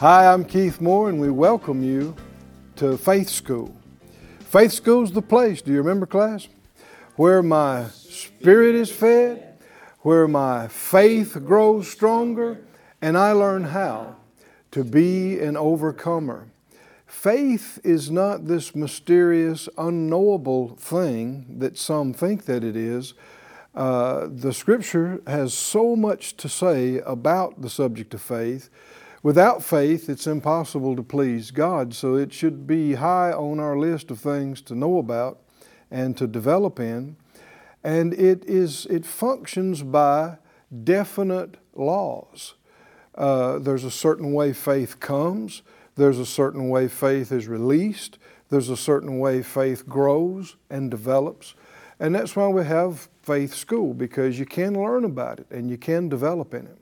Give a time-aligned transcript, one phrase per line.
[0.00, 2.16] Hi, I'm Keith Moore, and we welcome you
[2.76, 3.76] to Faith School.
[4.38, 6.48] Faith School's the place, do you remember, class?
[7.16, 9.58] Where my spirit is fed,
[9.98, 12.62] where my faith grows stronger,
[13.02, 14.16] and I learn how
[14.70, 16.46] to be an overcomer.
[17.06, 23.12] Faith is not this mysterious, unknowable thing that some think that it is.
[23.74, 28.70] Uh, the scripture has so much to say about the subject of faith.
[29.22, 34.10] Without faith, it's impossible to please God, so it should be high on our list
[34.10, 35.38] of things to know about
[35.90, 37.16] and to develop in.
[37.84, 40.38] And it, is, it functions by
[40.84, 42.54] definite laws.
[43.14, 45.60] Uh, there's a certain way faith comes,
[45.96, 48.16] there's a certain way faith is released,
[48.48, 51.54] there's a certain way faith grows and develops.
[51.98, 55.76] And that's why we have faith school, because you can learn about it and you
[55.76, 56.78] can develop in it.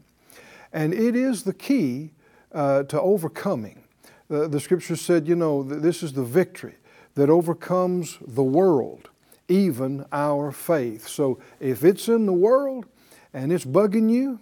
[0.72, 2.12] And it is the key
[2.52, 3.84] uh, to overcoming.
[4.28, 6.74] The, the scripture said, you know, th- this is the victory
[7.14, 9.10] that overcomes the world,
[9.48, 11.08] even our faith.
[11.08, 12.86] So if it's in the world
[13.32, 14.40] and it's bugging you,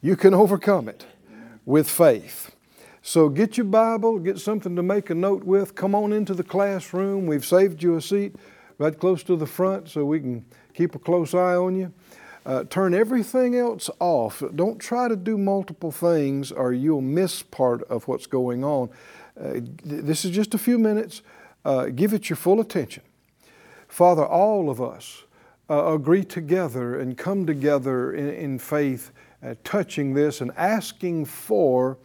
[0.00, 1.06] you can overcome it
[1.64, 2.54] with faith.
[3.02, 5.74] So get your Bible, get something to make a note with.
[5.74, 7.26] Come on into the classroom.
[7.26, 8.34] We've saved you a seat
[8.78, 11.92] right close to the front so we can keep a close eye on you.
[12.46, 14.40] Uh, turn everything else off.
[14.54, 18.88] Don't try to do multiple things or you'll miss part of what's going on.
[19.38, 21.22] Uh, th- this is just a few minutes.
[21.64, 23.02] Uh, give it your full attention.
[23.88, 25.24] Father, all of us
[25.68, 29.10] uh, agree together and come together in, in faith,
[29.42, 31.98] uh, touching this and asking for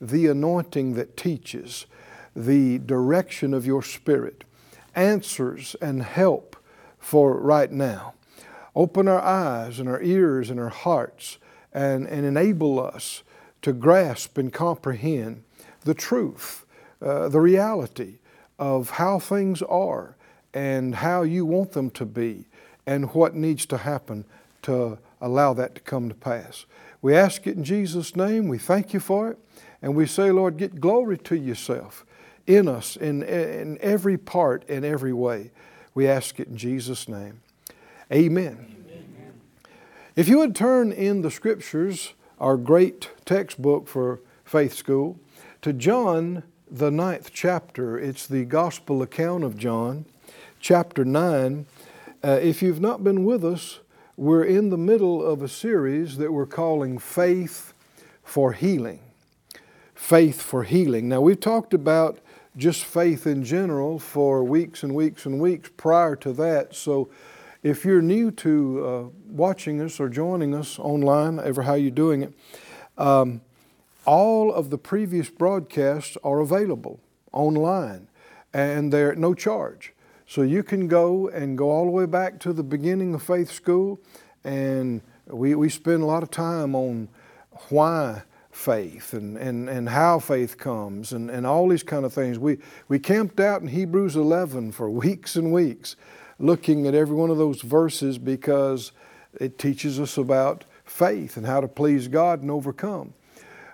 [0.00, 1.84] the anointing that teaches,
[2.34, 4.44] the direction of your Spirit,
[4.94, 6.56] answers and help
[6.98, 8.14] for right now.
[8.74, 11.38] Open our eyes and our ears and our hearts
[11.72, 13.22] and, and enable us
[13.62, 15.42] to grasp and comprehend
[15.82, 16.64] the truth,
[17.00, 18.18] uh, the reality
[18.58, 20.16] of how things are
[20.54, 22.46] and how you want them to be
[22.86, 24.24] and what needs to happen
[24.62, 26.66] to allow that to come to pass.
[27.00, 28.48] We ask it in Jesus' name.
[28.48, 29.38] We thank you for it.
[29.80, 32.06] And we say, Lord, get glory to yourself
[32.46, 35.50] in us, in, in every part, in every way.
[35.94, 37.40] We ask it in Jesus' name.
[38.12, 38.66] Amen.
[40.16, 45.18] If you would turn in the scriptures, our great textbook for faith school,
[45.62, 50.04] to John, the ninth chapter, it's the gospel account of John,
[50.60, 51.64] chapter 9.
[52.22, 53.80] Uh, if you've not been with us,
[54.18, 57.72] we're in the middle of a series that we're calling Faith
[58.22, 59.00] for Healing.
[59.94, 61.08] Faith for Healing.
[61.08, 62.18] Now, we've talked about
[62.58, 66.74] just faith in general for weeks and weeks and weeks prior to that.
[66.74, 67.08] So,
[67.62, 72.22] if you're new to uh, watching us or joining us online, ever how you're doing
[72.22, 72.32] it,
[72.98, 73.40] um,
[74.04, 76.98] all of the previous broadcasts are available
[77.32, 78.08] online
[78.52, 79.92] and they're at no charge.
[80.26, 83.50] So you can go and go all the way back to the beginning of faith
[83.50, 84.00] school,
[84.44, 87.08] and we, we spend a lot of time on
[87.68, 92.38] why faith and, and, and how faith comes and, and all these kind of things.
[92.38, 92.58] We,
[92.88, 95.96] we camped out in Hebrews 11 for weeks and weeks
[96.42, 98.92] looking at every one of those verses because
[99.40, 103.14] it teaches us about faith and how to please God and overcome.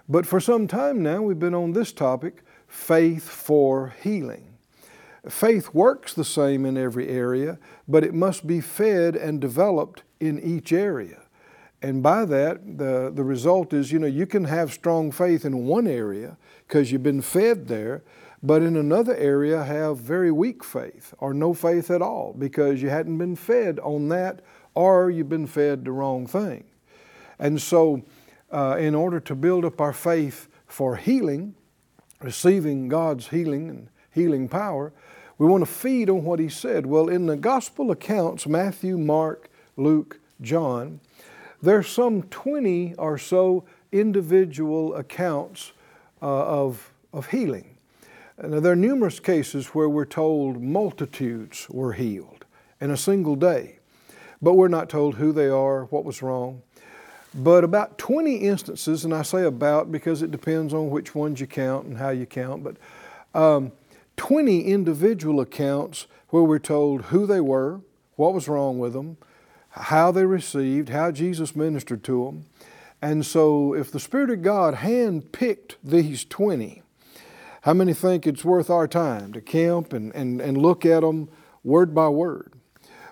[0.09, 4.45] But for some time now, we've been on this topic faith for healing.
[5.29, 7.59] Faith works the same in every area,
[7.89, 11.23] but it must be fed and developed in each area.
[11.81, 15.67] And by that, the, the result is, you know, you can have strong faith in
[15.67, 16.37] one area
[16.67, 18.03] because you've been fed there,
[18.43, 22.89] but in another area have very weak faith or no faith at all because you
[22.89, 24.41] hadn't been fed on that
[24.75, 26.65] or you've been fed the wrong thing.
[27.39, 28.03] And so,
[28.53, 31.55] uh, in order to build up our faith for healing,
[32.21, 34.93] receiving God's healing and healing power,
[35.37, 36.87] we want to feed on what He said.
[36.87, 41.01] Well, in the gospel accounts, Matthew, Mark, Luke, John,
[41.63, 45.73] there's some 20 or so individual accounts
[46.23, 47.78] uh, of, of healing.
[48.41, 52.45] Now, there are numerous cases where we're told multitudes were healed
[52.81, 53.81] in a single day,
[54.41, 56.63] but we're not told who they are, what was wrong.
[57.35, 61.49] But about 20 instances, and I say about because it depends on which ones you
[61.49, 62.77] count and how you count, but
[63.35, 63.73] um,
[64.17, 67.81] 20 individual accounts where we're told who they were,
[68.15, 69.17] what was wrong with them,
[69.71, 72.47] how they received, how Jesus ministered to them.
[73.03, 76.83] And so, if the Spirit of God handpicked these 20,
[77.69, 81.29] how many think it's worth our time to camp and, and, and look at them
[81.63, 82.55] word by word?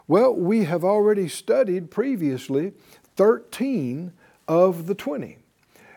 [0.08, 2.72] Well, we have already studied previously
[3.16, 4.14] 13
[4.48, 5.36] of the 20.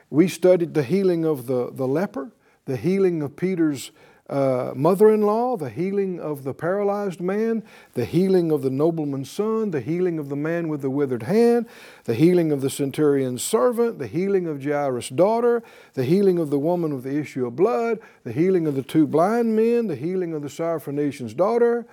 [0.09, 2.33] We studied the healing of the, the leper,
[2.65, 3.91] the healing of Peter's
[4.29, 7.63] uh, mother in law, the healing of the paralyzed man,
[7.95, 11.65] the healing of the nobleman's son, the healing of the man with the withered hand,
[12.03, 15.63] the healing of the centurion's servant, the healing of Jairus' daughter,
[15.95, 19.07] the healing of the woman with the issue of blood, the healing of the two
[19.07, 21.87] blind men, the healing of the Syrophoenician's daughter.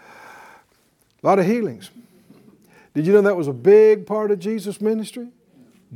[1.22, 1.90] A lot of healings.
[2.92, 5.28] Did you know that was a big part of Jesus' ministry?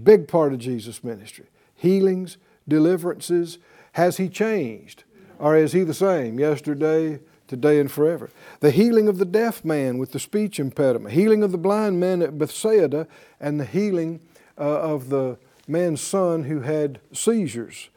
[0.03, 1.47] Big part of Jesus' ministry.
[1.75, 3.59] Healings, deliverances.
[3.93, 5.05] Has he changed?
[5.41, 8.29] Or is he the same yesterday, today, and forever?
[8.61, 12.21] The healing of the deaf man with the speech impediment, healing of the blind man
[12.21, 13.09] at Bethsaida,
[13.41, 14.21] and the healing
[14.59, 17.89] uh, of the man's son who had seizures.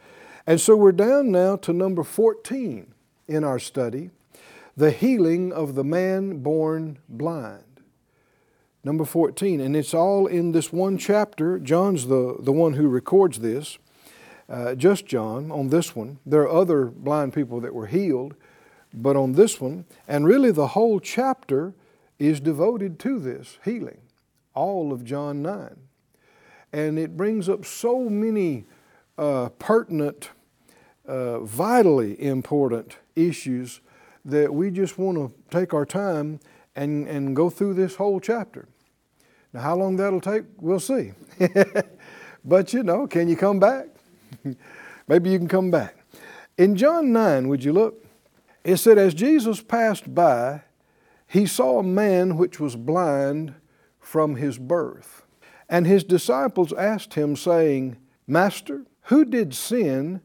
[0.47, 2.93] And so we're down now to number 14
[3.27, 4.11] in our study
[4.75, 7.63] the healing of the man born blind.
[8.83, 11.59] Number 14, and it's all in this one chapter.
[11.59, 13.77] John's the, the one who records this
[14.49, 16.19] uh, just John on this one.
[16.25, 18.35] There are other blind people that were healed,
[18.93, 21.73] but on this one, and really the whole chapter
[22.19, 24.01] is devoted to this healing,
[24.53, 25.75] all of John 9.
[26.71, 28.65] And it brings up so many
[29.17, 30.29] uh, pertinent,
[31.07, 33.81] uh, vitally important issues
[34.25, 36.39] that we just want to take our time
[36.75, 38.67] and, and go through this whole chapter.
[39.51, 41.11] Now, how long that'll take, we'll see.
[42.45, 43.87] but you know, can you come back?
[45.07, 45.97] Maybe you can come back.
[46.57, 48.05] In John 9, would you look?
[48.63, 50.61] It said, As Jesus passed by,
[51.27, 53.55] he saw a man which was blind
[53.99, 55.25] from his birth.
[55.67, 57.97] And his disciples asked him, saying,
[58.27, 60.21] Master, who did sin,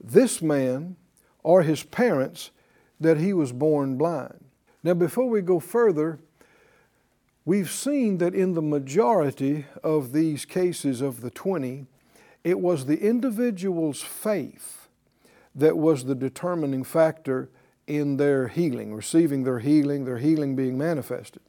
[0.00, 0.96] this man
[1.42, 2.50] or his parents,
[3.00, 4.44] that he was born blind?
[4.84, 6.18] Now, before we go further,
[7.44, 11.86] we've seen that in the majority of these cases of the 20,
[12.44, 14.88] it was the individual's faith
[15.54, 17.48] that was the determining factor
[17.86, 21.42] in their healing, receiving their healing, their healing being manifested.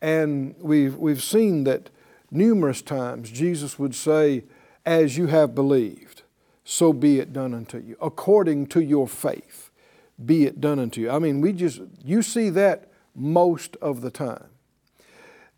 [0.00, 1.90] And we've, we've seen that
[2.30, 4.44] numerous times Jesus would say,
[4.86, 6.22] As you have believed,
[6.64, 9.70] so be it done unto you, according to your faith,
[10.24, 11.10] be it done unto you.
[11.10, 14.46] I mean, we just, you see that most of the time.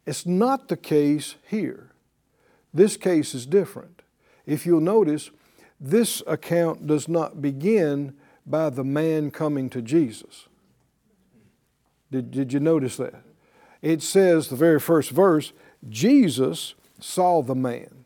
[0.07, 1.91] It's not the case here.
[2.75, 4.02] This case is different.
[4.47, 5.31] If you'll notice,
[5.81, 8.15] this account does not begin
[8.47, 10.49] by the man coming to Jesus.
[12.11, 13.23] Did, did you notice that?
[13.81, 15.53] It says, the very first verse,
[15.89, 18.05] Jesus saw the man.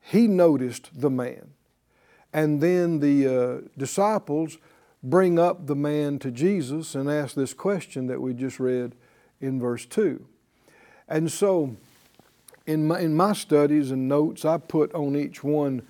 [0.00, 1.50] He noticed the man.
[2.32, 4.58] And then the uh, disciples
[5.02, 8.94] bring up the man to Jesus and ask this question that we just read
[9.40, 10.24] in verse 2.
[11.08, 11.76] And so,
[12.66, 15.82] in my, in my studies and notes, I put on each one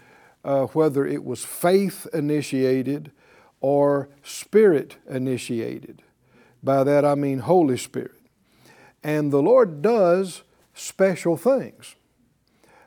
[0.44, 3.12] uh, whether it was faith initiated
[3.60, 6.02] or spirit initiated.
[6.62, 8.14] By that I mean Holy Spirit.
[9.02, 10.42] And the Lord does
[10.74, 11.94] special things.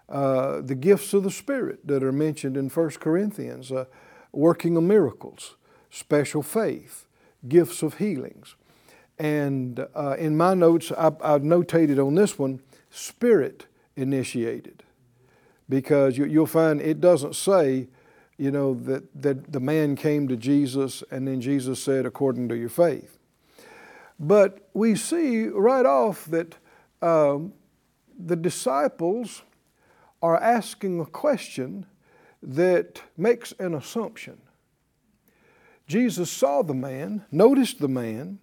[0.10, 3.86] Uh, the gifts of the Spirit that are mentioned in 1 Corinthians, uh,
[4.32, 5.56] working of miracles,
[5.90, 7.06] special faith,
[7.48, 8.56] gifts of healings.
[9.18, 14.84] And uh, in my notes, I, I've notated on this one, spirit initiated.
[15.70, 17.88] Because you, will find it doesn't say,
[18.38, 22.56] you know, that, that the man came to Jesus and then Jesus said, according to
[22.56, 23.18] your faith.
[24.20, 26.56] But we see right off that
[27.02, 27.54] um,
[28.18, 29.44] the disciples
[30.22, 31.86] are asking a question
[32.42, 34.42] that makes an assumption.
[35.88, 38.40] Jesus saw the man, noticed the man,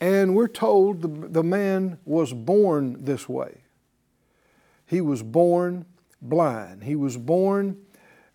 [0.00, 3.62] and we're told the, the man was born this way.
[4.86, 5.84] He was born
[6.22, 6.84] blind.
[6.84, 7.76] He was born,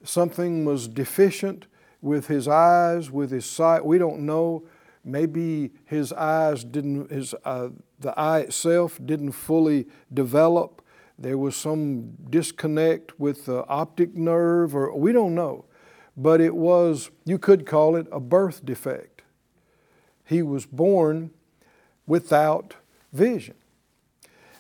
[0.03, 1.65] something was deficient
[2.01, 3.85] with his eyes, with his sight.
[3.85, 4.63] We don't know.
[5.03, 10.81] Maybe his eyes didn't, his, uh, the eye itself didn't fully develop.
[11.17, 15.65] There was some disconnect with the optic nerve, or we don't know.
[16.17, 19.21] But it was, you could call it a birth defect.
[20.25, 21.31] He was born
[22.05, 22.75] without
[23.13, 23.55] vision.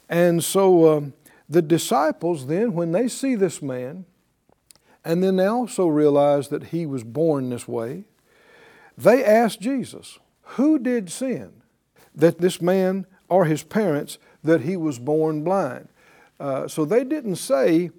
[0.09, 1.13] And so um,
[1.51, 4.05] the disciples, then, when they see this man,
[5.03, 8.05] and then they also realize that he was born this way,
[8.97, 10.17] they ask Jesus,
[10.55, 11.51] Who did sin?
[12.15, 15.89] That this man or his parents, that he was born blind.
[16.39, 17.91] Uh, so they didn't say,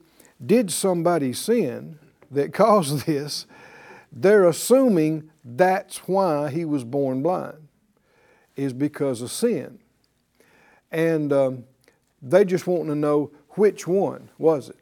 [0.44, 1.98] Did somebody sin
[2.30, 3.46] that caused this?
[4.10, 7.68] They're assuming that's why he was born blind,
[8.56, 9.78] is because of sin.
[10.90, 11.64] And um,
[12.22, 14.76] they just want to know which one was it.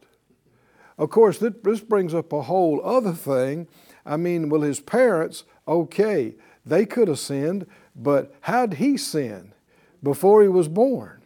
[0.99, 3.69] Of course, this brings up a whole other thing.
[4.05, 6.35] I mean, well, his parents, okay,
[6.67, 9.53] they could have sinned, but how'd he sin
[10.03, 11.23] before he was born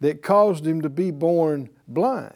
[0.00, 2.34] that caused him to be born blind?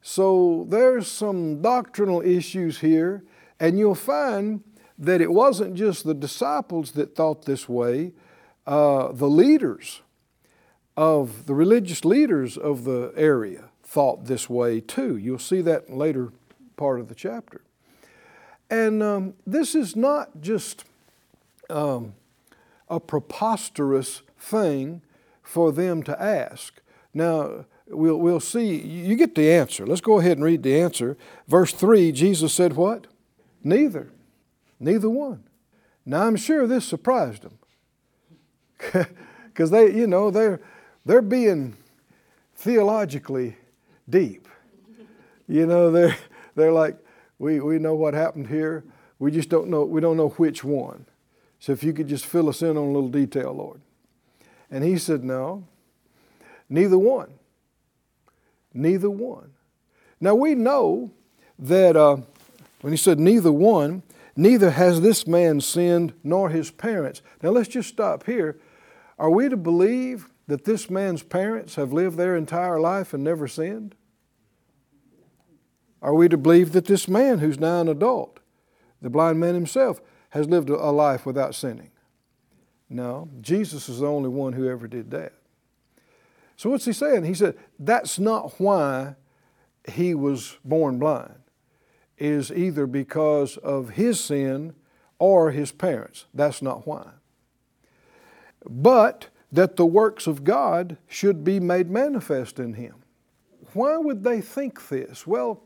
[0.00, 3.24] So there's some doctrinal issues here,
[3.58, 4.62] and you'll find
[4.98, 8.12] that it wasn't just the disciples that thought this way,
[8.66, 10.02] uh, the leaders
[10.96, 15.16] of the religious leaders of the area thought this way too.
[15.16, 16.32] You'll see that in later
[16.76, 17.62] part of the chapter.
[18.70, 20.84] And um, this is not just
[21.68, 22.14] um,
[22.88, 25.02] a preposterous thing
[25.42, 26.80] for them to ask.
[27.12, 28.80] Now, we'll, we'll see.
[28.80, 29.86] You get the answer.
[29.86, 31.16] Let's go ahead and read the answer.
[31.46, 33.06] Verse 3 Jesus said, What?
[33.62, 34.10] Neither.
[34.80, 35.44] Neither one.
[36.06, 37.58] Now, I'm sure this surprised them.
[39.52, 40.60] Because they, you know, they're,
[41.04, 41.76] they're being
[42.54, 43.56] theologically
[44.08, 44.48] deep.
[45.48, 46.16] You know, they're,
[46.54, 46.96] they're like,
[47.38, 48.84] we, we know what happened here.
[49.18, 51.06] We just don't know, we don't know which one.
[51.58, 53.80] So if you could just fill us in on a little detail, Lord.
[54.70, 55.64] And he said, No,
[56.68, 57.34] neither one.
[58.74, 59.52] Neither one.
[60.20, 61.10] Now we know
[61.58, 62.16] that uh,
[62.80, 64.02] when he said neither one,
[64.34, 67.22] neither has this man sinned nor his parents.
[67.42, 68.58] Now let's just stop here.
[69.18, 73.48] Are we to believe that this man's parents have lived their entire life and never
[73.48, 73.94] sinned?
[76.02, 78.38] Are we to believe that this man, who's now an adult,
[79.00, 81.90] the blind man himself, has lived a life without sinning?
[82.90, 85.32] No, Jesus is the only one who ever did that.
[86.58, 87.24] So, what's he saying?
[87.24, 89.14] He said, that's not why
[89.88, 91.40] he was born blind,
[92.18, 94.74] is either because of his sin
[95.18, 96.26] or his parents.
[96.34, 97.08] That's not why.
[98.68, 102.94] But that the works of God should be made manifest in him.
[103.74, 105.26] Why would they think this?
[105.26, 105.62] Well,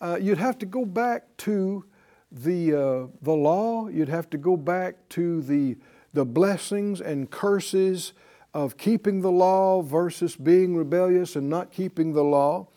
[0.00, 1.84] uh, you'd have to go back to
[2.30, 5.76] the, uh, the law, you'd have to go back to the,
[6.12, 8.12] the blessings and curses
[8.54, 12.68] of keeping the law versus being rebellious and not keeping the law.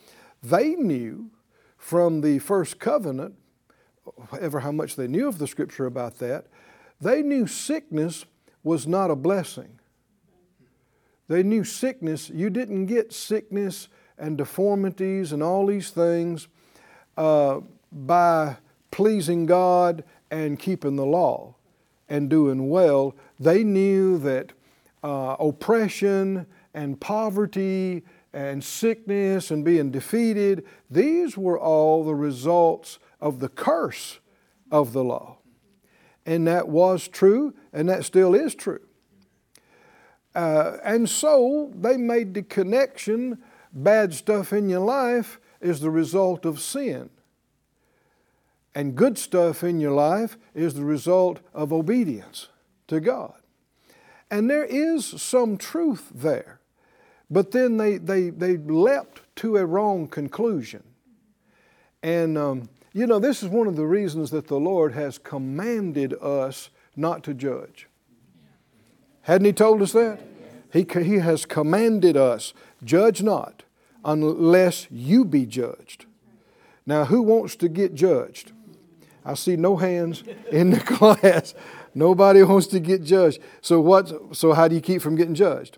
[0.42, 1.30] They knew
[1.78, 3.36] from the first covenant,
[4.40, 6.48] ever how much they knew of the scripture about that,
[7.00, 8.26] they knew sickness
[8.64, 9.80] was not a blessing.
[11.28, 12.30] They knew sickness.
[12.30, 13.88] You didn't get sickness
[14.18, 16.48] and deformities and all these things
[17.18, 17.62] uh,
[17.92, 18.58] by
[18.92, 21.56] pleasing God and keeping the law
[22.10, 23.16] and doing well.
[23.40, 24.54] They knew that
[25.04, 28.04] uh, oppression and poverty
[28.34, 34.20] and sickness and being defeated, these were all the results of the curse
[34.72, 35.38] of the law.
[36.26, 38.80] And that was true, and that still is true.
[40.36, 43.38] Uh, and so they made the connection
[43.72, 47.10] bad stuff in your life is the result of sin.
[48.76, 52.50] And good stuff in your life is the result of obedience
[52.88, 53.34] to God.
[54.32, 56.60] And there is some truth there.
[57.30, 60.84] But then they, they, they leapt to a wrong conclusion.
[62.02, 66.14] And, um, you know, this is one of the reasons that the Lord has commanded
[66.22, 67.88] us not to judge.
[69.24, 70.20] Hadn't He told us that?
[70.72, 72.54] He, he has commanded us,
[72.84, 73.64] judge not
[74.04, 76.06] unless you be judged.
[76.86, 78.52] Now, who wants to get judged?
[79.26, 81.54] I see no hands in the class.
[81.96, 83.40] Nobody wants to get judged.
[83.62, 85.78] So what so how do you keep from getting judged?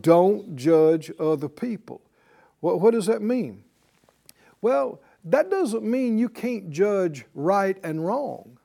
[0.00, 2.00] Don't judge other people.
[2.60, 3.64] What, what does that mean?
[4.62, 8.58] Well, that doesn't mean you can't judge right and wrong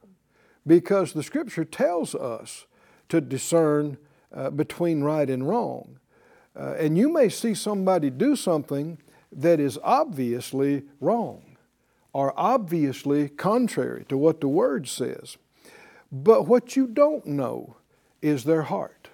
[0.65, 2.65] because the scripture tells us
[3.09, 3.97] to discern
[4.33, 5.99] uh, between right and wrong.
[6.55, 8.97] Uh, and you may see somebody do something
[9.31, 11.57] that is obviously wrong
[12.13, 15.37] or obviously contrary to what the Word says.
[16.11, 17.77] But what you don't know
[18.21, 19.09] is their heart.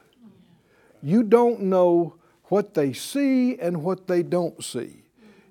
[1.01, 5.03] You don't know what they see and what they don't see.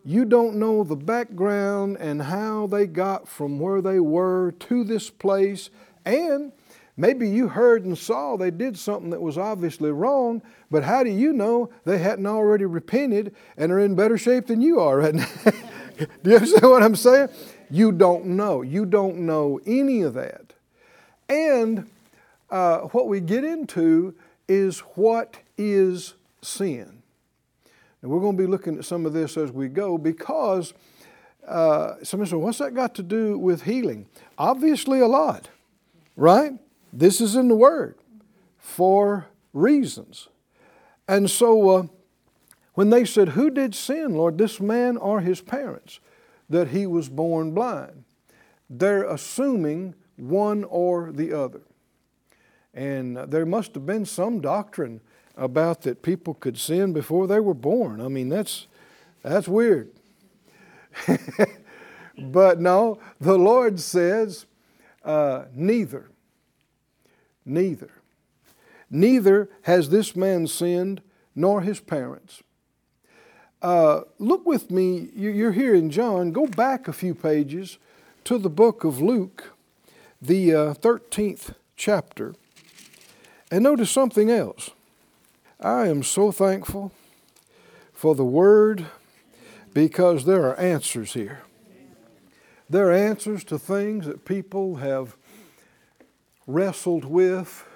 [0.04, 5.10] You don't know the background and how they got from where they were to this
[5.10, 5.70] place
[6.04, 6.52] and
[6.96, 11.10] Maybe you heard and saw they did something that was obviously wrong, but how do
[11.10, 15.14] you know they hadn't already repented and are in better shape than you are right
[15.14, 15.26] now?
[16.22, 17.28] do you understand what I'm saying?
[17.70, 18.62] You don't know.
[18.62, 20.52] You don't know any of that.
[21.28, 21.90] And
[22.50, 24.14] uh, what we get into
[24.46, 27.02] is what is sin.
[28.02, 30.74] And we're going to be looking at some of this as we go because
[31.48, 34.06] uh, somebody said, What's that got to do with healing?
[34.38, 35.48] Obviously, a lot,
[36.16, 36.52] right?
[36.96, 37.96] This is in the Word
[38.56, 40.28] for reasons.
[41.08, 41.86] And so uh,
[42.74, 45.98] when they said, Who did sin, Lord, this man or his parents,
[46.48, 48.04] that he was born blind?
[48.70, 51.62] They're assuming one or the other.
[52.72, 55.00] And there must have been some doctrine
[55.36, 58.00] about that people could sin before they were born.
[58.00, 58.68] I mean, that's,
[59.22, 59.90] that's weird.
[62.18, 64.46] but no, the Lord says,
[65.04, 66.10] uh, neither.
[67.44, 67.90] Neither.
[68.90, 71.02] Neither has this man sinned,
[71.34, 72.42] nor his parents.
[73.60, 76.32] Uh, look with me, you're here in John.
[76.32, 77.78] Go back a few pages
[78.24, 79.52] to the book of Luke,
[80.20, 82.34] the uh, 13th chapter,
[83.50, 84.70] and notice something else.
[85.60, 86.92] I am so thankful
[87.92, 88.86] for the Word
[89.72, 91.42] because there are answers here.
[92.68, 95.16] There are answers to things that people have
[96.46, 97.66] wrestled with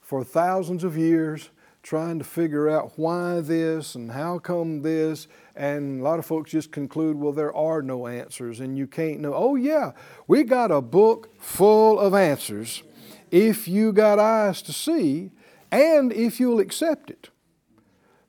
[0.00, 1.50] for thousands of years,
[1.82, 5.28] trying to figure out why this and how come this.
[5.54, 9.20] And a lot of folks just conclude, well, there are no answers and you can't
[9.20, 9.34] know.
[9.34, 9.92] Oh, yeah,
[10.26, 12.82] we got a book full of answers
[13.30, 15.30] if you got eyes to see
[15.70, 17.30] and if you'll accept it.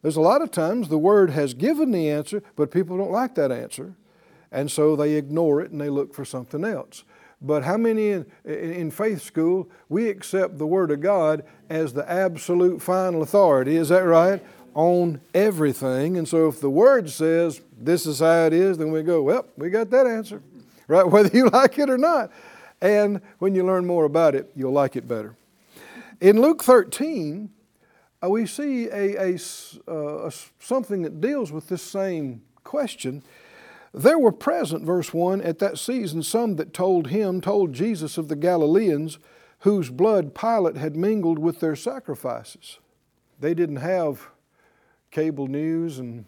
[0.01, 3.35] There's a lot of times the Word has given the answer, but people don't like
[3.35, 3.95] that answer.
[4.51, 7.03] And so they ignore it and they look for something else.
[7.41, 12.09] But how many in, in faith school, we accept the Word of God as the
[12.09, 14.43] absolute final authority, is that right?
[14.73, 16.17] On everything.
[16.17, 19.45] And so if the Word says this is how it is, then we go, well,
[19.57, 20.41] we got that answer,
[20.87, 21.07] right?
[21.07, 22.31] Whether you like it or not.
[22.81, 25.35] And when you learn more about it, you'll like it better.
[26.21, 27.49] In Luke 13,
[28.23, 29.39] uh, we see a, a,
[29.87, 33.23] uh, a, something that deals with this same question.
[33.95, 38.27] There were present, verse 1, at that season some that told him, told Jesus of
[38.27, 39.19] the Galileans,
[39.59, 42.79] whose blood Pilate had mingled with their sacrifices.
[43.39, 44.27] They didn't have
[45.11, 46.25] cable news and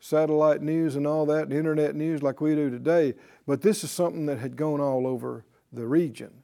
[0.00, 3.14] satellite news and all that, and internet news like we do today,
[3.46, 6.42] but this is something that had gone all over the region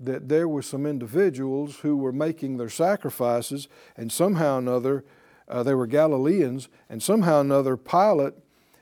[0.00, 5.04] that there were some individuals who were making their sacrifices, and somehow or another,
[5.46, 8.34] uh, they were Galileans, and somehow or another, Pilate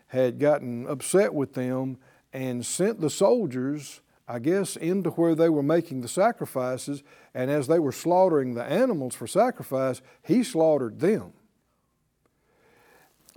[0.08, 1.98] had gotten upset with them
[2.32, 7.02] and sent the soldiers, I guess, into where they were making the sacrifices.
[7.34, 11.32] And as they were slaughtering the animals for sacrifice, he slaughtered them.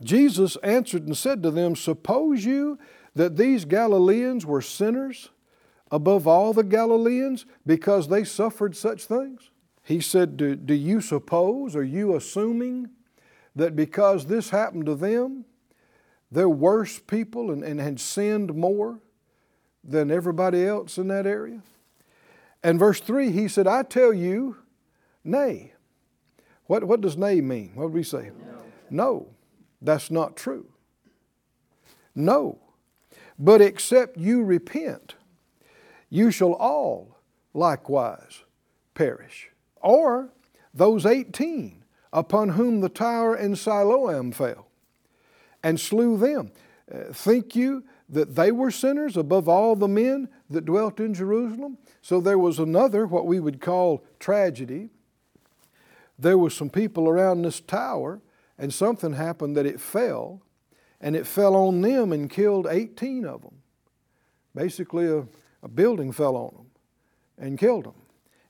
[0.03, 2.79] Jesus answered and said to them, Suppose you
[3.13, 5.29] that these Galileans were sinners?
[5.91, 9.51] above all the Galileans because they suffered such things?
[9.83, 12.89] He said, Do, do you suppose, are you assuming
[13.55, 15.43] that because this happened to them,
[16.31, 18.99] they're worse people and, and had sinned more
[19.83, 21.61] than everybody else in that area?
[22.63, 24.57] And verse 3, he said, I tell you,
[25.23, 25.73] nay.
[26.65, 27.71] What, what does nay mean?
[27.75, 28.31] What would we say?
[28.39, 28.55] No.
[28.89, 29.27] no,
[29.81, 30.67] that's not true.
[32.15, 32.59] No.
[33.37, 35.15] But except you repent,
[36.09, 37.17] you shall all
[37.53, 38.43] likewise
[38.93, 39.49] perish.
[39.81, 40.29] Or
[40.73, 44.67] those 18 upon whom the tower in Siloam fell
[45.63, 46.51] and slew them.
[46.93, 51.77] Uh, think you that they were sinners above all the men that dwelt in Jerusalem?
[52.01, 54.89] So there was another, what we would call tragedy.
[56.19, 58.21] There was some people around this tower,
[58.57, 60.41] and something happened that it fell,
[60.99, 63.55] and it fell on them and killed 18 of them.
[64.53, 65.25] Basically, a
[65.63, 66.65] a building fell on them
[67.37, 67.93] and killed them.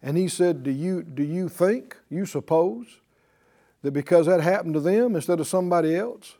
[0.02, 3.02] And he said, Do you, do you think, you suppose,
[3.82, 6.36] that because that happened to them instead of somebody else,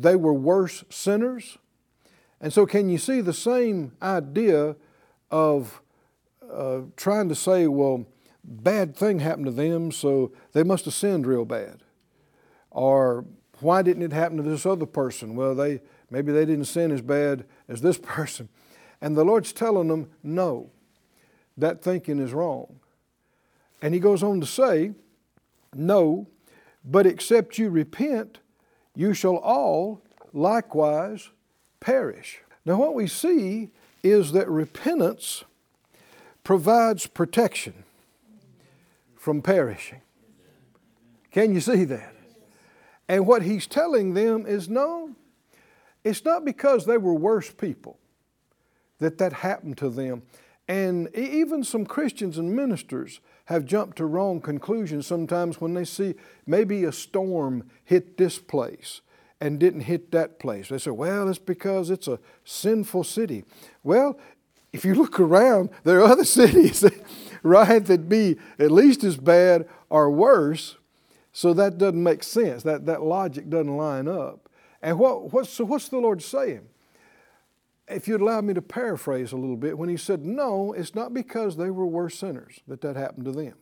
[0.00, 1.58] they were worse sinners?
[2.40, 4.76] And so, can you see the same idea
[5.30, 5.82] of
[6.50, 8.06] uh, trying to say, well,
[8.42, 11.82] bad thing happened to them, so they must have sinned real bad?
[12.70, 13.24] Or
[13.60, 15.36] why didn't it happen to this other person?
[15.36, 18.48] Well, they maybe they didn't sin as bad as this person.
[19.00, 20.70] And the Lord's telling them, no,
[21.56, 22.80] that thinking is wrong.
[23.82, 24.92] And he goes on to say,
[25.74, 26.26] no,
[26.84, 28.38] but except you repent,
[29.00, 30.02] you shall all
[30.34, 31.30] likewise
[31.80, 32.42] perish.
[32.66, 33.70] Now, what we see
[34.02, 35.42] is that repentance
[36.44, 37.84] provides protection
[39.16, 40.02] from perishing.
[41.30, 42.14] Can you see that?
[43.08, 45.12] And what he's telling them is no,
[46.04, 47.98] it's not because they were worse people
[48.98, 50.24] that that happened to them.
[50.70, 56.14] And even some Christians and ministers have jumped to wrong conclusions sometimes when they see
[56.46, 59.00] maybe a storm hit this place
[59.40, 60.68] and didn't hit that place.
[60.68, 63.42] They say, well, it's because it's a sinful city.
[63.82, 64.16] Well,
[64.72, 66.84] if you look around, there are other cities,
[67.42, 70.76] right, that be at least as bad or worse.
[71.32, 72.62] So that doesn't make sense.
[72.62, 74.48] That, that logic doesn't line up.
[74.80, 76.68] And what, what, so what's the Lord saying?
[77.90, 81.12] If you'd allow me to paraphrase a little bit, when He said, No, it's not
[81.12, 83.54] because they were worse sinners that that happened to them.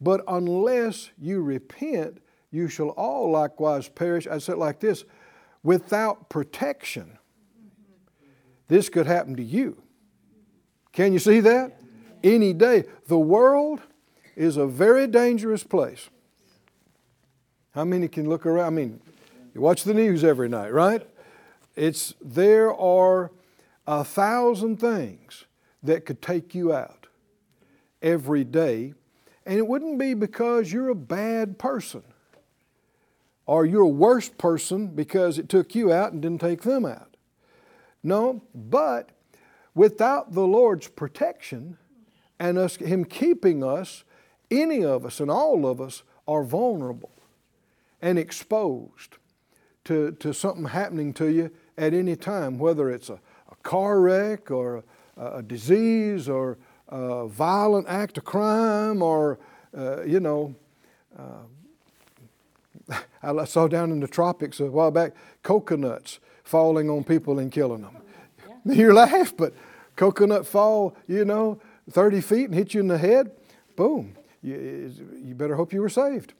[0.00, 2.18] But unless you repent,
[2.50, 4.26] you shall all likewise perish.
[4.26, 5.04] I said like this
[5.62, 7.18] without protection,
[8.68, 9.82] this could happen to you.
[10.92, 11.80] Can you see that?
[12.22, 12.84] Any day.
[13.08, 13.80] The world
[14.34, 16.08] is a very dangerous place.
[17.72, 18.66] How many can look around?
[18.66, 19.00] I mean,
[19.54, 21.06] you watch the news every night, right?
[21.76, 23.30] It's there are
[23.86, 25.44] a thousand things
[25.82, 27.06] that could take you out
[28.02, 28.94] every day,
[29.44, 32.02] and it wouldn't be because you're a bad person
[33.44, 37.16] or you're a worse person because it took you out and didn't take them out.
[38.02, 39.10] No, but
[39.74, 41.78] without the Lord's protection
[42.38, 44.04] and us, Him keeping us,
[44.50, 47.12] any of us and all of us are vulnerable
[48.02, 49.16] and exposed
[49.84, 53.18] to, to something happening to you at any time, whether it's a,
[53.50, 54.82] a car wreck or
[55.16, 56.58] a, a, disease or
[56.88, 59.38] a violent act of crime or,
[59.76, 60.54] uh, you know,
[61.18, 65.12] uh, I saw down in the tropics a while back
[65.42, 67.96] coconuts falling on people and killing them.
[67.96, 68.02] Yeah.
[68.74, 69.54] You laugh, but
[69.94, 71.60] coconut fall, you know,
[71.90, 73.30] 30 feet and hit you in the head,
[73.76, 74.16] boom.
[74.42, 76.34] You, you better hope you were saved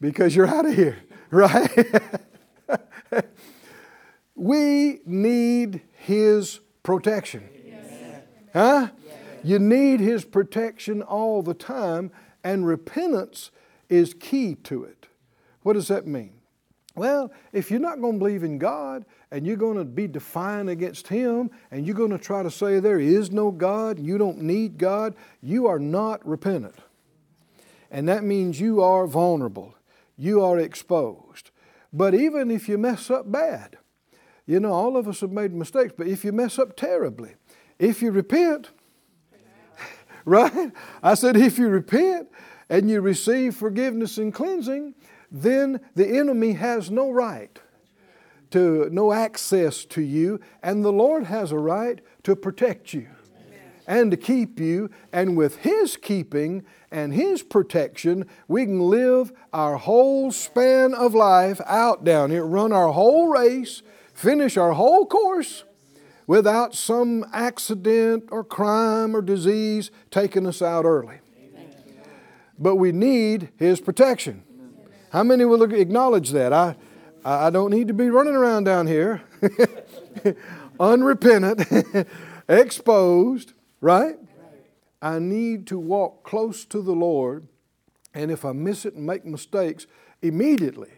[0.00, 0.98] because you're out of here,
[1.30, 1.70] right?
[4.38, 7.48] We need His protection.
[7.64, 8.22] Yes.
[8.52, 8.88] Huh?
[9.06, 9.16] Yes.
[9.44, 12.10] You need His protection all the time,
[12.44, 13.50] and repentance
[13.88, 15.08] is key to it.
[15.62, 16.32] What does that mean?
[16.94, 20.68] Well, if you're not going to believe in God and you're going to be defiant
[20.68, 24.42] against Him and you're going to try to say there is no God, you don't
[24.42, 26.74] need God, you are not repentant.
[27.90, 29.76] And that means you are vulnerable,
[30.16, 31.50] you are exposed.
[31.92, 33.78] But even if you mess up bad,
[34.48, 37.34] you know, all of us have made mistakes, but if you mess up terribly,
[37.78, 38.70] if you repent,
[40.24, 40.72] right?
[41.02, 42.28] I said, if you repent
[42.70, 44.94] and you receive forgiveness and cleansing,
[45.30, 47.60] then the enemy has no right
[48.50, 53.06] to no access to you, and the Lord has a right to protect you
[53.86, 54.88] and to keep you.
[55.12, 61.60] And with His keeping and His protection, we can live our whole span of life
[61.66, 63.82] out down here, run our whole race,
[64.18, 65.62] finish our whole course
[66.26, 71.20] without some accident or crime or disease taking us out early.
[72.58, 74.42] But we need His protection.
[75.12, 76.52] How many will acknowledge that?
[76.52, 76.74] I,
[77.24, 79.22] I don't need to be running around down here,
[80.80, 82.06] unrepentant,
[82.48, 84.16] exposed, right?
[85.00, 87.46] I need to walk close to the Lord,
[88.12, 89.86] and if I miss it and make mistakes,
[90.20, 90.97] immediately,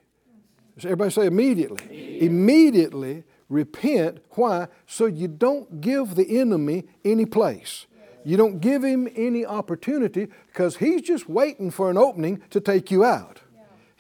[0.85, 4.19] everybody say immediately, immediately, immediately repent.
[4.31, 4.69] Why?
[4.87, 7.87] So you don't give the enemy any place.
[8.25, 12.91] You don't give him any opportunity because he's just waiting for an opening to take
[12.91, 13.41] you out.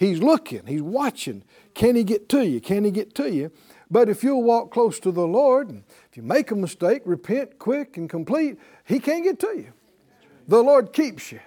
[0.01, 1.45] He's looking, He's watching.
[1.75, 2.59] Can He get to you?
[2.59, 3.53] Can He get to you?
[3.91, 7.59] But if you'll walk close to the Lord, and if you make a mistake, repent
[7.59, 9.75] quick and complete, He can't get to you.
[10.49, 11.41] The Lord keeps you.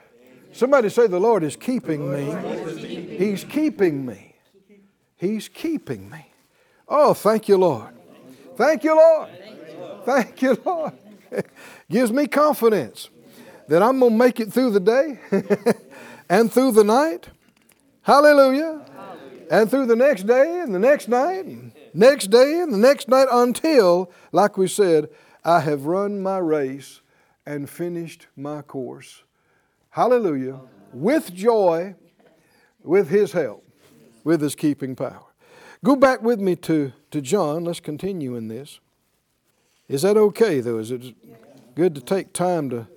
[0.52, 3.18] Somebody say, The Lord is keeping me.
[3.18, 4.33] He's keeping me.
[5.18, 6.32] He's keeping me.
[6.88, 7.94] Oh, thank you, Lord.
[8.56, 9.30] Thank you, Lord.
[10.06, 10.94] Thank you, Lord.
[11.90, 13.10] Gives me confidence
[13.68, 15.20] that I'm going to make it through the day
[16.30, 17.30] and through the night
[18.04, 18.86] Hallelujah.
[18.96, 19.48] Hallelujah.
[19.50, 23.08] And through the next day and the next night, and next day and the next
[23.08, 25.10] night until, like we said,
[25.46, 27.00] I have run my race
[27.46, 29.24] and finished my course.
[29.90, 30.60] Hallelujah.
[30.92, 31.96] With joy,
[32.84, 33.66] with His help,
[34.24, 35.26] with His keeping power.
[35.84, 37.66] Go back with me to, to John.
[37.66, 38.80] Let's continue in this.
[39.90, 40.78] Is that okay, though?
[40.78, 41.14] Is it
[41.76, 42.88] good to take time to,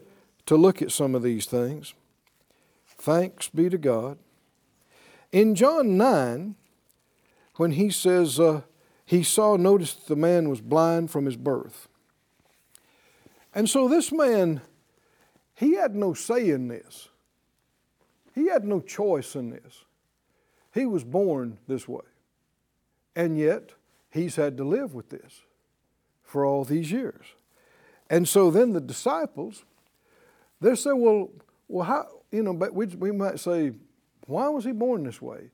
[0.47, 1.95] to look at some of these things?
[2.87, 4.19] Thanks be to God.
[5.33, 6.55] In John 9,
[7.57, 8.63] when he says uh,
[9.05, 11.89] he saw, notice the man was blind from his birth.
[13.55, 14.61] And so this man,
[15.55, 17.09] he had no say in this.
[18.35, 19.86] He had no choice in this.
[20.77, 22.05] He was born this way.
[23.15, 23.71] And yet,
[24.11, 25.43] he's had to live with this
[26.23, 27.25] for all these years.
[28.11, 29.65] And so then the disciples,
[30.61, 31.31] they say, well,
[31.69, 33.73] well, how, you know, but we, we might say,
[34.27, 35.51] why was he born this way?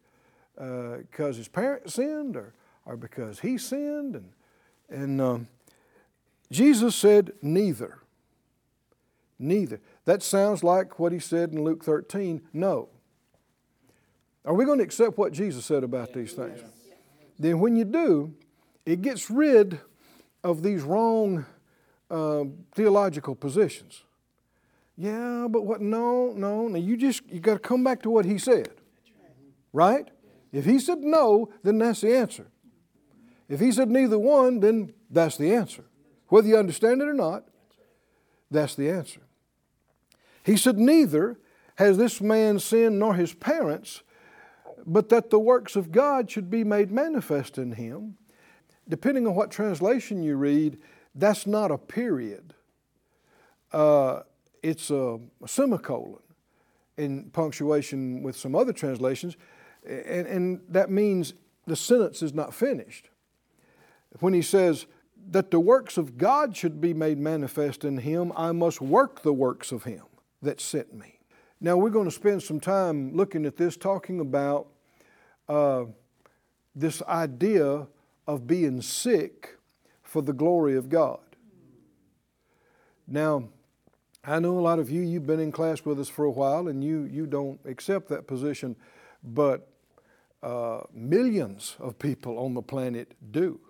[0.56, 2.52] Because uh, his parents sinned or,
[2.85, 4.16] or because he sinned?
[4.16, 4.30] And,
[4.90, 5.48] and um,
[6.50, 7.98] Jesus said, neither.
[9.38, 9.80] Neither.
[10.04, 12.88] That sounds like what he said in Luke 13, no.
[14.44, 16.61] Are we going to accept what Jesus said about these things?
[17.38, 18.35] Then when you do,
[18.85, 19.81] it gets rid
[20.42, 21.46] of these wrong
[22.11, 24.02] uh, theological positions.
[24.96, 25.81] Yeah, but what?
[25.81, 26.68] No, no.
[26.68, 28.70] Now you just you got to come back to what he said,
[29.72, 30.09] right?
[30.52, 32.48] If he said no, then that's the answer.
[33.48, 35.85] If he said neither one, then that's the answer.
[36.28, 37.44] Whether you understand it or not,
[38.50, 39.20] that's the answer.
[40.44, 41.38] He said, Neither
[41.76, 44.02] has this man sinned nor his parents,
[44.87, 48.16] but that the works of God should be made manifest in him.
[48.88, 50.79] Depending on what translation you read,
[51.14, 52.55] that's not a period.
[53.73, 54.21] Uh,
[54.62, 56.18] it's a, a, semicolon
[56.97, 59.37] in punctuation with some other translations,
[59.87, 61.35] and, and that means
[61.66, 63.09] the sentence is not finished.
[64.21, 64.87] When he says,
[65.31, 69.33] that the works of God should be made manifest in him, I must work the
[69.33, 70.05] works of him
[70.42, 71.21] that sent me.
[71.61, 74.66] Now, we're going to spend some time looking at this, talking about
[75.48, 75.85] uh,
[76.74, 77.87] this idea
[78.26, 79.57] of being sick
[80.02, 81.20] for the glory of God.
[83.07, 83.48] Now,
[84.24, 86.68] I know a lot of you, you've been in class with us for a while
[86.68, 88.76] and you, you don't accept that position,
[89.24, 89.68] but
[90.42, 93.61] uh, millions of people on the planet do.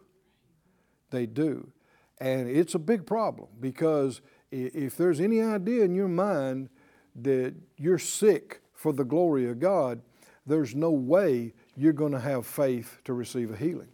[1.11, 1.71] They do.
[2.19, 6.69] And it's a big problem because if there's any idea in your mind
[7.17, 10.03] that you're sick for the glory of God,
[10.47, 13.89] there's no way you're going to have faith to receive a healing.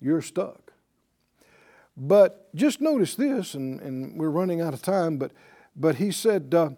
[0.00, 0.72] You're stuck.
[1.96, 5.32] But just notice this, and, and we're running out of time, but,
[5.74, 6.70] but he said, uh,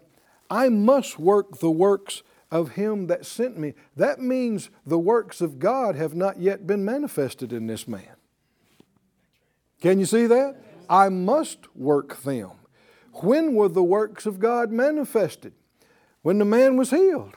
[0.49, 3.73] I must work the works of him that sent me.
[3.95, 8.15] That means the works of God have not yet been manifested in this man.
[9.79, 10.55] Can you see that?
[10.89, 12.51] I must work them.
[13.13, 15.53] When were the works of God manifested?
[16.21, 17.35] When the man was healed.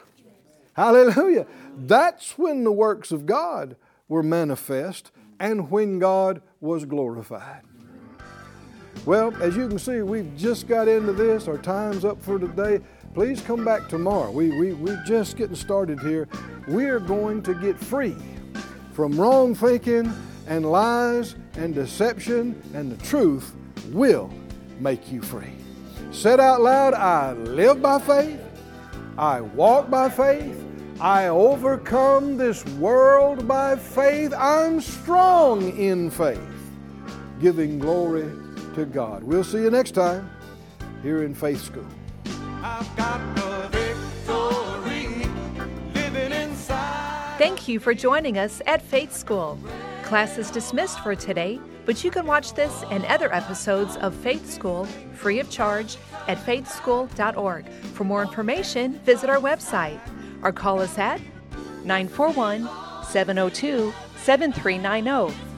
[0.75, 1.47] Hallelujah.
[1.77, 3.77] That's when the works of God
[4.09, 5.11] were manifest
[5.41, 7.63] and when God was glorified.
[9.07, 11.47] Well, as you can see, we've just got into this.
[11.47, 12.81] Our time's up for today.
[13.13, 14.31] Please come back tomorrow.
[14.31, 16.27] We, we, we're just getting started here.
[16.67, 18.17] We are going to get free
[18.93, 20.11] from wrong thinking
[20.47, 23.55] and lies and deception, and the truth
[23.93, 24.33] will
[24.81, 25.53] make you free.
[26.11, 28.41] Said out loud, I live by faith,
[29.19, 30.64] I walk by faith,
[31.01, 36.39] I overcome this world by faith, I'm strong in faith,
[37.41, 38.31] giving glory
[38.75, 39.25] to God.
[39.25, 40.31] We'll see you next time
[41.03, 41.87] here in Faith School.
[47.39, 49.59] Thank you for joining us at Faith School.
[50.05, 54.49] Class is dismissed for today, but you can watch this and other episodes of Faith
[54.49, 55.97] School free of charge
[56.29, 57.69] at faithschool.org.
[57.69, 60.01] For more information, visit our website
[60.45, 61.21] or call us at
[61.85, 62.69] 941
[63.05, 65.54] 702 7390.